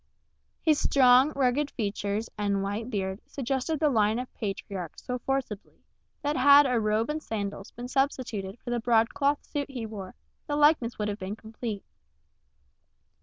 His 0.63 0.79
strong, 0.79 1.31
rugged 1.35 1.69
features 1.69 2.27
and 2.35 2.63
white 2.63 2.89
beard 2.89 3.21
suggested 3.27 3.79
the 3.79 3.91
line 3.91 4.17
of 4.17 4.33
patriarchs 4.33 5.03
so 5.03 5.19
forcibly, 5.19 5.83
that 6.23 6.35
had 6.35 6.65
a 6.65 6.79
robe 6.79 7.11
and 7.11 7.21
sandals 7.21 7.69
been 7.69 7.87
substituted 7.87 8.57
for 8.63 8.71
the 8.71 8.79
broadcloth 8.79 9.43
suit 9.43 9.69
he 9.69 9.85
wore, 9.85 10.15
the 10.47 10.55
likeness 10.55 10.97
would 10.97 11.07
have 11.07 11.19
been 11.19 11.35
complete. 11.35 11.85